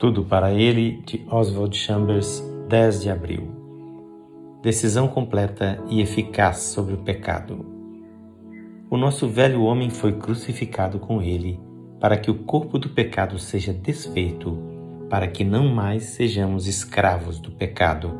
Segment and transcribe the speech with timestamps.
[0.00, 3.50] Tudo para ele, de Oswald Chambers, 10 de abril.
[4.62, 7.66] Decisão completa e eficaz sobre o pecado.
[8.88, 11.60] O nosso velho homem foi crucificado com ele,
[12.00, 14.56] para que o corpo do pecado seja desfeito,
[15.10, 18.10] para que não mais sejamos escravos do pecado.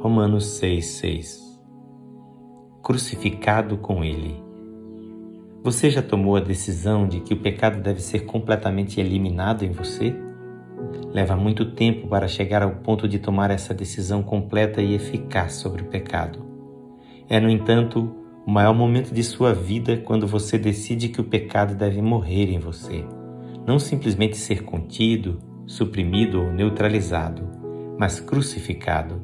[0.00, 1.38] Romanos 6,6
[2.82, 4.42] Crucificado com ele.
[5.62, 10.23] Você já tomou a decisão de que o pecado deve ser completamente eliminado em você?
[11.14, 15.82] Leva muito tempo para chegar ao ponto de tomar essa decisão completa e eficaz sobre
[15.82, 16.44] o pecado.
[17.28, 18.12] É, no entanto,
[18.44, 22.58] o maior momento de sua vida quando você decide que o pecado deve morrer em
[22.58, 23.04] você.
[23.64, 27.48] Não simplesmente ser contido, suprimido ou neutralizado,
[27.98, 29.22] mas crucificado.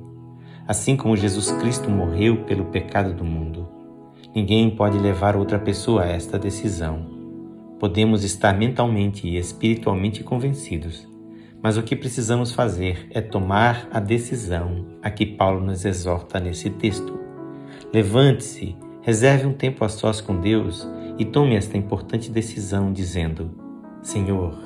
[0.68, 3.68] Assim como Jesus Cristo morreu pelo pecado do mundo.
[4.34, 7.04] Ninguém pode levar outra pessoa a esta decisão.
[7.80, 11.10] Podemos estar mentalmente e espiritualmente convencidos
[11.62, 16.70] mas o que precisamos fazer é tomar a decisão a que Paulo nos exorta nesse
[16.70, 17.18] texto.
[17.92, 23.50] Levante-se, reserve um tempo a sós com Deus e tome esta importante decisão, dizendo:
[24.02, 24.58] Senhor,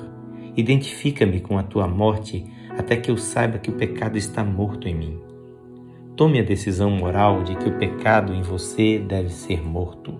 [0.55, 2.45] identifica-me com a tua morte
[2.77, 5.19] até que eu saiba que o pecado está morto em mim.
[6.15, 10.13] Tome a decisão moral de que o pecado em você deve ser morto.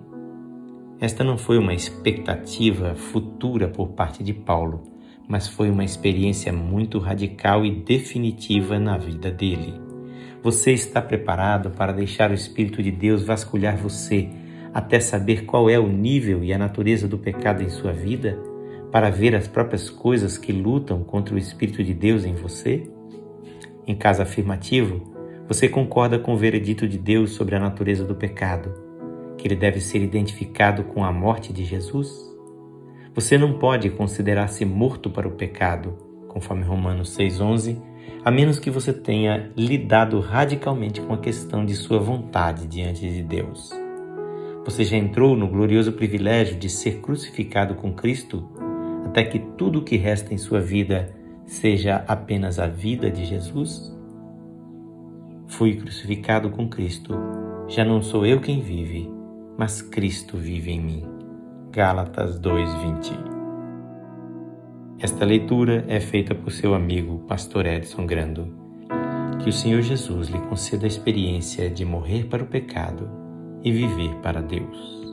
[1.00, 4.95] Esta não foi uma expectativa futura por parte de Paulo
[5.28, 9.74] mas foi uma experiência muito radical e definitiva na vida dele.
[10.42, 14.28] Você está preparado para deixar o Espírito de Deus vasculhar você
[14.72, 18.38] até saber qual é o nível e a natureza do pecado em sua vida?
[18.92, 22.88] Para ver as próprias coisas que lutam contra o Espírito de Deus em você?
[23.86, 25.14] Em caso afirmativo,
[25.48, 28.72] você concorda com o veredito de Deus sobre a natureza do pecado,
[29.38, 32.35] que ele deve ser identificado com a morte de Jesus?
[33.16, 35.96] Você não pode considerar-se morto para o pecado,
[36.28, 37.80] conforme Romanos 6,11,
[38.22, 43.22] a menos que você tenha lidado radicalmente com a questão de sua vontade diante de
[43.22, 43.70] Deus.
[44.66, 48.46] Você já entrou no glorioso privilégio de ser crucificado com Cristo
[49.06, 51.10] até que tudo o que resta em sua vida
[51.46, 53.96] seja apenas a vida de Jesus?
[55.46, 57.14] Fui crucificado com Cristo.
[57.66, 59.10] Já não sou eu quem vive,
[59.56, 61.15] mas Cristo vive em mim.
[61.76, 63.12] Gálatas 2:20.
[64.98, 68.48] Esta leitura é feita por seu amigo Pastor Edson Grando.
[69.40, 73.06] Que o Senhor Jesus lhe conceda a experiência de morrer para o pecado
[73.62, 75.05] e viver para Deus.